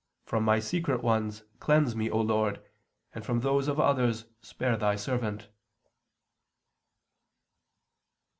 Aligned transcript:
From 0.25 0.43
my 0.43 0.57
secret 0.57 1.03
ones 1.03 1.43
cleanse 1.59 1.95
me, 1.95 2.09
O 2.09 2.19
Lord, 2.21 2.59
and 3.13 3.23
from 3.23 3.41
those 3.41 3.67
of 3.67 3.79
others 3.79 4.25
spare 4.41 4.75
Thy 4.75 4.95
servant." 4.95 5.47